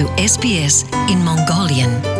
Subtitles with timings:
[0.00, 2.19] to SBS in Mongolian.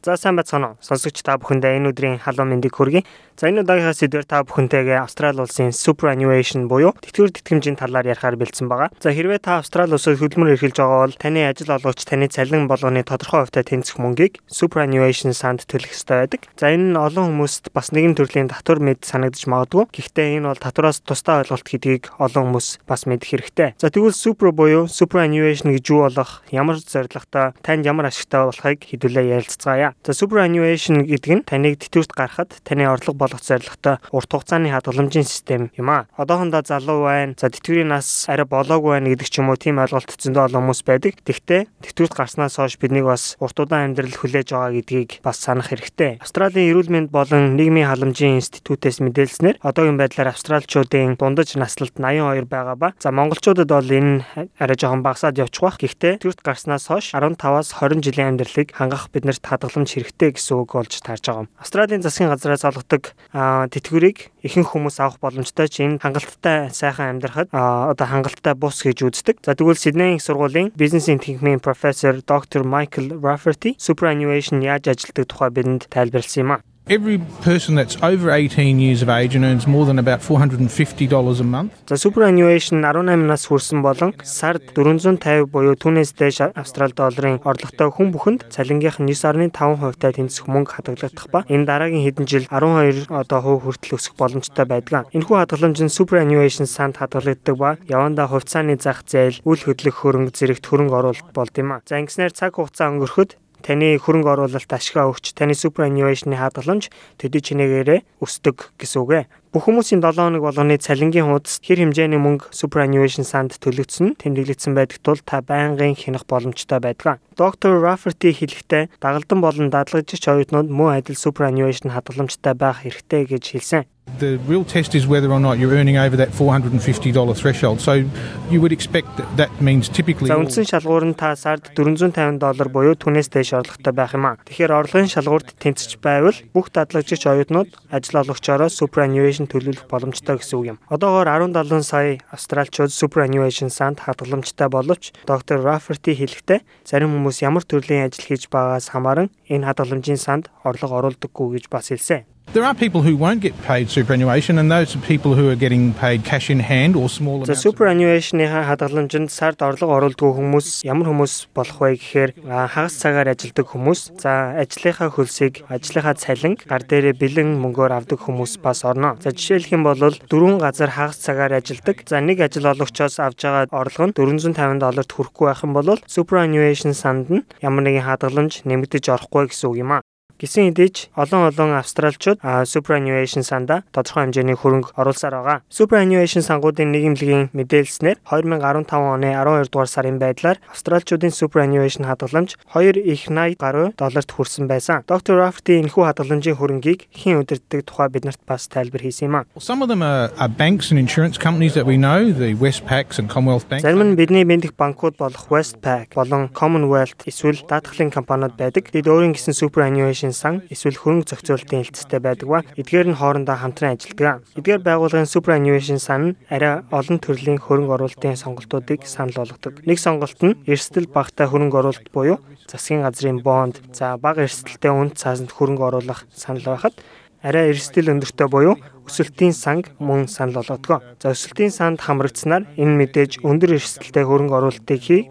[0.00, 0.76] За сайн байцгаана уу.
[0.80, 3.04] Сонсогч та бүхэндээ энэ өдрийн халуун мэндийг хүргэе.
[3.36, 8.64] За энэ удаагийнхаа сэдвээр та бүхэнтэйгээ Австрали улсын superannuation буюу тэтгэвэр тэтгэмжийн талаар ярихаар бэлдсэн
[8.64, 8.88] байгаа.
[8.96, 13.04] За хэрвээ та Австрали улсад хөдөлмөр эрхэлж байгаа бол таны ажил олгогч таны цалин болгоны
[13.04, 16.48] тодорхой хувьтай тэнцэх мөнгийг superannuation санд төлөх ёстой байдаг.
[16.56, 19.84] За энэ нь олон хүмүүст бас нэгэн төрлийн татвар мэд санагдаж магадгүй.
[19.88, 23.76] Гэхдээ энэ бол татвараас тусдаа ойлголт гэдгийг олон хүмүүс бас мэдэх хэрэгтэй.
[23.80, 29.32] За тэгвэл super буюу superannuation гэж юу болох, ямар зорилготой, танд ямар ашигтай болохыг хэдүүлээ
[29.40, 29.89] ярилцгаая.
[30.04, 35.70] За superannuation гэдэг нь таныг тэтгэврт гаргахад таны орлого болгох зорилготой урт хугацааны хадгаламжийн систем
[35.76, 36.06] юм а.
[36.16, 37.34] Одоохондоо залуу байна.
[37.38, 40.82] За тэтгэврийн нас арай болоогүй байна гэдэг ч юм уу тийм ойлголт зөндөө олон хүмүүс
[40.86, 41.14] байдаг.
[41.24, 46.20] Тэгвэл тэтгэврт гарснаас хойш биднийг бас урт удаан амьдрал хүлээж байгаа гэдгийг бас санах хэрэгтэй.
[46.22, 52.76] Австралийн эрүүл мэнд болон нийгмийн халамжийн институтээс мэдээлснээр одоогийн байдлаар австралчуудын дундаж наслалт 82 байгаа
[52.76, 54.24] ба за монголчуудад бол энэ
[54.58, 55.78] арай жоохон багасаад явчих бах.
[55.80, 59.42] Гэхдээ тэтгэврт гарснаас хойш 15-аас 20 жилийн амьдралыг хангах биднэрт
[59.80, 61.48] хадгаламж хэрэгтэй гэсэн үг болж таарж байгаа юм.
[61.56, 68.06] Австралийн засгийн газраас олгодог тэтгэврийг ихэнх хүмүүс авах боломжтой ч энэ хангалттай сайхан амьдрахад одоо
[68.06, 69.40] хангалттай бус гэж үздэг.
[69.44, 75.50] За тэгвэл Сиднейн их сургуулийн бизнесийн тэнхимийн профессор доктор Майкл Rafferty superannuation яаж ажилтдаг тухай
[75.50, 76.69] бидэнд тайлбарласан юм а.
[76.90, 81.44] Every person that's over 18 years of age and earns more than about $450 a
[81.44, 81.70] month.
[81.86, 88.10] За superannuation 18 нас хүрсэн болон сард 450 буюу түүнээс дээш австрал долларын орлоготой хүн
[88.10, 93.38] бүхэнд цалингийнх нь 9.5% таа тэнцэх мөнгө хадгалагдах ба энэ дараагийн хэдэн жил 12 одоо
[93.38, 95.06] хувь хүртэл өсөх боломжтой байдаг.
[95.14, 100.66] Энэхүү хадгаламж нь superannuation санд хадгалагддаг ба явандаа хувьцааны зах зээл, үйл хөдлөх хөрөнгө зэрэгт
[100.66, 101.86] хөрөнгө оруулалт болд юм а.
[101.86, 106.88] За ингэснээр цаг хугацаа өнгөрөхөд таны хөрөнгө оруулалт ашгаа өгч таны superannuation-ы хадгаламж
[107.20, 109.24] төдий чинээгээрээ өсдөг гэсэн үг ээ.
[109.50, 115.02] Бүх хүмүүсийн 7 хоног болгоны цалингийн хуудас хэр хэмжээний мөнгө superannuation санд төлөгдсөн тэмдэглэгдсэн байдаг
[115.02, 117.18] тул та байнгын хянах боломжтой байдаг.
[117.34, 123.90] Доктор Rafferty хэлэхдээ дагалдан болон дадлагжигч оюутнууд мөн адил superannuation хадгаламжтай байх хэрэгтэй гэж хэлсэн.
[124.18, 127.80] The real test is whether or not you're earning over that $450 threshold.
[127.80, 128.04] So
[128.50, 132.68] you would expect that, that means typically За үндсэн шалгуур нь та сард 450 доллар
[132.68, 134.36] буюу түүнээс дээш орлоготой байх юм а.
[134.44, 140.66] Тэгэхээр орлогын шалгуурт тэнцэж байвал бүх дадлагжигч оюутнууд ажил олгогчороо superannuation төлөвлөх боломжтой гэсэн үг
[140.74, 140.78] юм.
[140.90, 148.10] Одоогоор 17 сая австралчууд superannuation санд хадгаламжтай боловч доктор Rafferty хэлэхдээ зарим хүмүүс ямар төрлийн
[148.10, 152.26] ажил хийж байгаас хамааран энэ хадгаламжийн санд орлого оруулдаггүй гэж бас хэлсэн.
[152.52, 155.94] There are people who won't get paid superannuation and those are people who are getting
[155.94, 157.62] paid cash in hand or small amounts.
[157.62, 162.30] superannuation-ийн хадгаламжинд сард орлого оруулдаг хүмүүс ямар хүмүүс болох вэ гэхээр
[162.74, 168.58] хагас цагаар ажилладаг хүмүүс, за ажлынхаа хөлсийг, ажлынхаа цалинг гар дээрээ бэлэн мөнгөөр авдаг хүмүүс
[168.58, 169.14] бас орно.
[169.22, 172.02] За жишээлх юм бол дөрвөн газар хагас цагаар ажилладаг.
[172.10, 176.98] За нэг ажил олгогчоос авж байгаа орлого нь 450 долларт хүрэхгүй байх юм бол superannuation
[176.98, 180.02] санд нь ямар нэгэн хадгаламж нэмэгдэж орохгүй гэсэн үг юм а.
[180.40, 185.58] Гисэн хэдиж олон олон австралчууд superannuation санда тодорхой хэмжээний хөрөнгө оруулсаар байгаа.
[185.68, 193.28] Superannuation сангуудын нийгэмлэгийн мэдээлснээр 2015 оны 12 дугаар сарын байдлаар австралчуудын superannuation хадгаламж 2 их
[193.28, 195.04] 80 гаруй долларт хүрсэн байсан.
[195.04, 199.44] Доктор Rafferty энэхүү хадгаламжийн хөрөнгийг хэн удирддаг тухай биднэрт бас тайлбар хийсэн юм а.
[199.52, 203.20] Well, some of them are, are banks and insurance companies that we know, the Westpacs
[203.20, 203.84] and Commonwealth Bank.
[203.84, 208.88] Зарим нь бидний мэдих банкуд болох Westpac болон Commonwealth эсвэл даатгалын компаниуд байдаг.
[208.88, 213.94] Тэд өөрийн гэсэн superannuation сан эсвэл хөрөнгө зохицуулалтын хэлцтэй байдаг ба эдгээр нь хоорондоо хамтран
[213.96, 214.42] ажилладаг.
[214.58, 219.82] Эдгээр байгууллагын superannuation сан нь арай олон төрлийн хөрөнгө оруулалтын сонголтуудыг санал болгодог.
[219.84, 222.38] Нэг сонголт нь эрсдэл багатай хөрөнгө оруулалт буюу
[222.70, 226.94] засгийн газрын бонд, за бага эрсдэлтэй үнд цаасанд хөрөнгө оруулах санал байхад
[227.42, 228.76] арай эрсдэл өндөртэй буюу
[229.08, 231.02] өсөлтийн санг мөн санал болгодог.
[231.22, 235.22] За өсөлтийн санд хамрагдсанаар энэ мэдээж өндөр эрсдэлтэй хөрөнгө оруулалтыг хий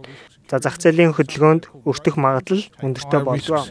[0.49, 3.69] За зах зээлийн хөдөлгөөнд өртөх магадлал өндөртэй болдог.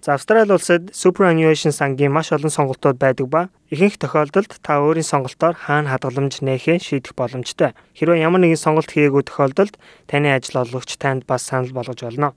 [0.00, 5.52] За Австрали улсад superannuation сангийн маш олон сонголтууд байдаг ба ихэнх тохиолдолд та өөрийн сонголтоор
[5.52, 7.76] хаана хадгаламж нээхээ шийдэх боломжтой.
[7.92, 9.76] Хэрвээ ямар нэгэн сонголт хийгээгүй тохиолдолд
[10.08, 12.32] таны ажил олгогч танд бас санал болгож болно.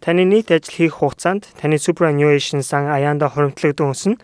[0.00, 4.16] Таны нийт ажил хийх хугацаанд таны superannuation сан аяанда хуримтлагдсан хүснэ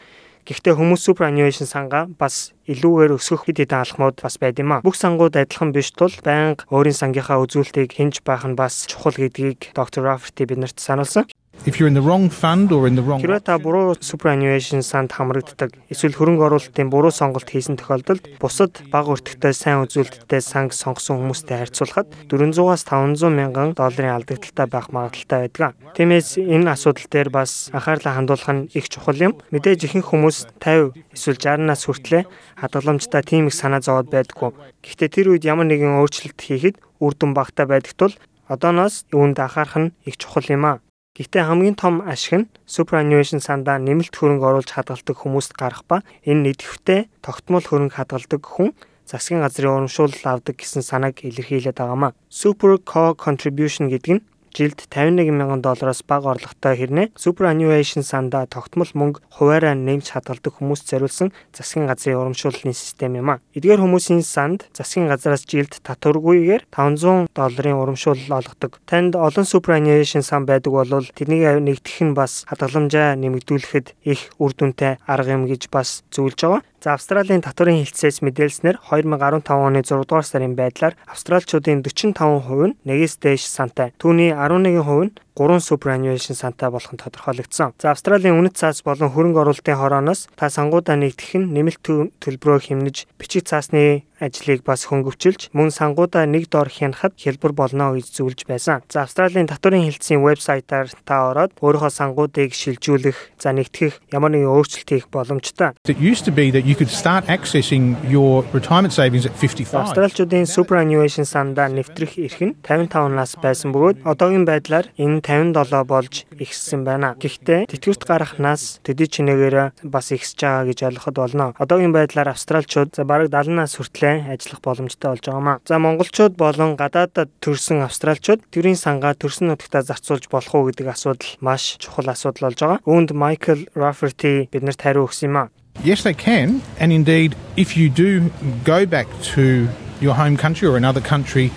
[0.47, 4.83] Гэхдээ хүмүүс superannuation сангаа бас илүүгээр өсгөх хэд хэдэн алхмууд бас байд юм а.
[4.87, 9.75] Бүх сангууд адилхан биш тул байнга өөрийн сангийнхаа үзүүлэлтийг хинж байх нь бас чухал гэдгийг
[9.75, 11.27] доктор Rafferty биднэрт сануулсан.
[11.67, 15.11] If you're in the wrong fund or in the wrong Хэрвээ та буруу superannuation санд
[15.11, 21.27] хамрагддаг эсвэл хөрөнгө оруулалтын буруу сонголт хийсэн тохиолдолд бусад бага өртөгтэй сайн үзүүлэлттэй санг сонгосон
[21.27, 25.75] хүмүүстэй харьцуулахад 400-аас 500 мянган долларын алдагдaltaй байх магадлалтай байдаг.
[25.99, 29.35] Тиймээс энэ асуудал дээр бас анхаарлаа хандуулах нь их чухал юм.
[29.51, 32.31] Мэдээж ихэнх хүмүүс 50 эсвэл 60-наас хүртлээр
[32.63, 34.55] хадгаламжтай тийм их санаа зовоод байдаггүй.
[34.87, 38.15] Гэхдээ тэр үед ямар нэгэн өөрчлөлт хийхэд үр дүн багтаа байдаг тул
[38.47, 40.86] одооноос үүнд анхаарах нь их чухал юм аа.
[41.17, 46.53] Гэхдээ хамгийн том ашиг нь superannuation сандаа нэмэлт хөрөнгө оруулж хадгалдаг хүмүүст гарах ба энэ
[46.53, 48.77] нэдэвхтэй тогтмол хөрөнгө хадгалдаг хүн
[49.09, 52.13] засгийн газрын урамшуулал авдаг гэсэн санааг илэрхийлээд байгаамаа.
[52.29, 54.23] Super Co contribution гэдэг нь
[54.57, 60.89] жилд 51 мянган доллароос бага орлоготой хэрнээ superannuation сандаа тогтмол мөнгө хуваараа нэмж хадгалдаг хүмүүст
[60.89, 63.41] зориулсан засгийн газрын урамшууллын систем юм а.
[63.53, 68.81] Эдгээр хүмүүсийн санд засгийн газраас жилд татваргүйгээр 500 долларын урамшуулал олгодог.
[68.89, 74.97] Танд олон superannuation сан байдаг бол тэрнийг нэгтгэх нь бас хадгаламжаа нэмэгдүүлэхэд их үр дүнтэй
[75.05, 76.63] арга юм гэж бас зөвлөж байгаа.
[76.87, 83.19] За Австралийн татварын хилцээс мэдээлснээр 2015 оны 6 дугаар сарын байдлаар австралчуудын 45% нь нэгээс
[83.19, 83.91] дээш сантай.
[83.99, 87.77] Түүний 11% нь 3 superannuation сантай болох нь тодорхойлогдсон.
[87.77, 91.85] За Австралийн үнэт цаас болон хөрөнгө оруулалтын хорооноос та сангуудаа нэгтгэх нь нэмэлт
[92.25, 98.17] төлбөрөө хэмнэж бичиг цаасны ажлыг бас хөнгөвчилж мөн сангуудаа нэг дор хянахад хялбар болно гэж
[98.17, 98.81] зөвлөж байсан.
[98.89, 104.89] За Австралийн татварын хэлтсийн вебсайтаар та ороод өөрийнхөө сангуудыг шилжүүлэх, за нэгтгэх ямар нэгэн өөрчлөлт
[104.89, 105.77] хийх боломжтой.
[105.85, 109.93] It used to be that you could start accessing your retirement savings at 55.
[109.93, 116.23] Австралчуудын superannuation сандаа нэвтрэх эрх нь 55 нас байсан бөгөөд одоогийн байдлаар энэ 57 болж
[116.39, 117.19] ихссэн байна.
[117.19, 121.47] Гэхдээ тэтгэврт гарахнаас төдий чинээгээр бас ихсэж байгаа гэж ойлгоход болно.
[121.59, 125.61] Одоогийн байдлаар австралчууд бараг 70 нас хүртлээр ажиллах боломжтой болж байгаамаа.
[125.67, 131.35] За монголчууд болон гадаадад төрсэн австралчууд тэрийн сангаа төрсөн нутагтаа зарцуулж болох уу гэдэг асуудал
[131.43, 132.81] маш чухал асуудал болж байгаа.
[132.87, 135.51] Үүнд Michael Rafferty биднэрт хариу өгсөн юм а.
[135.85, 136.63] Yes, they can.
[136.81, 138.31] And indeed, if you do
[138.65, 139.07] go back
[139.37, 139.69] to
[140.01, 141.51] your home country or another country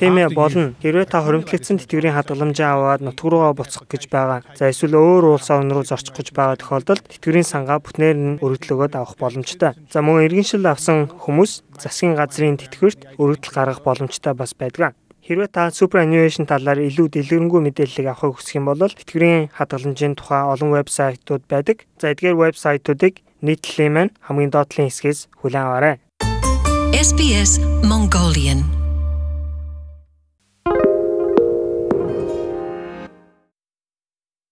[0.00, 0.72] Тийм ээ болно.
[0.80, 4.40] Хэрвээ та хоримтлагдсан тэтгэврийн хадгаламжаа аваад нутг руугаа буцах гэж байгаа.
[4.56, 8.96] За эсвэл өөр улс орн руу зорчих гэж байгаа тохиолдолд тэтгэврийн сангаа бүтнээр нь өргөдлөгөөд
[8.96, 9.76] авах боломжтой.
[9.92, 14.96] За мөн иргэншил авсан хүмүүс засгийн газрын тэтгэврт өргөдөл гаргах боломжтой бас байдаг.
[15.20, 20.72] Хэрвээ та superannuation талаар илүү дэлгэрэнгүй мэдээллийг авахыг хүсэх юм бол тэтгэврийн хадгаламжийн тухай олон
[20.80, 21.84] вебсайтууд байдаг.
[22.00, 25.94] За эдгээр вебсайтуудыг нийтлэлийн маань хамгийн доотлын хэсгээс хүлээн аваарай.
[26.96, 28.79] SBS Mongolian